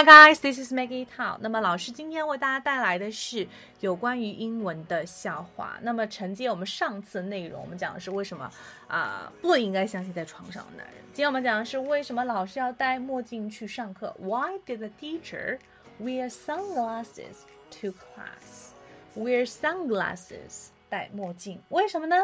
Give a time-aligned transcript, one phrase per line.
[0.00, 1.38] Hi guys, this is Maggie Tao。
[1.40, 3.48] 那么老师今天为大家带来的是
[3.80, 5.78] 有关于英文的笑话。
[5.80, 8.50] 那么承接我们上次的内容，我们讲的是为什么
[8.88, 10.96] 啊、不应该相信在床上的男人。
[11.14, 14.14] 今天我们讲的是为什么老师要戴墨镜去上课？
[14.18, 15.60] Why did the teacher
[15.98, 17.46] wear sunglasses
[17.80, 18.72] to class?
[19.16, 22.16] Wear sunglasses，戴墨镜，为什么呢？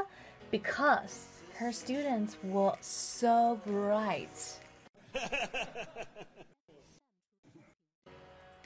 [0.50, 1.22] Because
[1.58, 4.58] her students were so bright.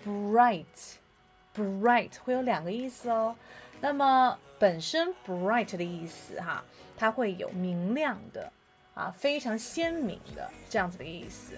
[0.05, 0.65] bright
[1.55, 3.35] bright 会有两个意思哦。
[3.79, 6.63] 那么本身 bright 的意思哈，
[6.97, 8.51] 它会有明亮的
[8.93, 11.53] 啊，非常鲜明的这样子的意思。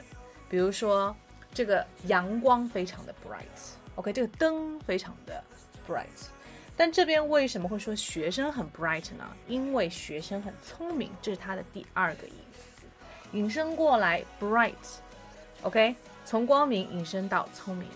[0.50, 1.16] 比如说
[1.54, 5.44] 这个阳光非常的 bright，OK，、这个灯非常的
[5.88, 6.28] bright。
[6.76, 9.24] 但这边为什么会说学生很 bright 呢？
[9.48, 12.86] 因为学生很聪明，这是它的第二个意思。
[13.34, 17.88] 引申过来 bright，OK，、从光明引申到聪明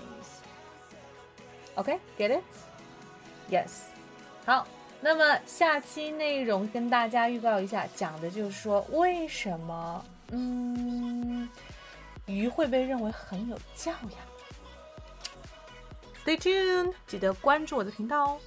[1.77, 3.83] OK，get、it？Yes。
[4.45, 4.67] 好，
[4.99, 11.47] 那么下期内容跟大家预告一下，讲的就是说为什么嗯
[12.25, 14.11] 鱼会被认为很有教养。
[16.25, 18.39] Stay tuned，记得关注我的频道哦。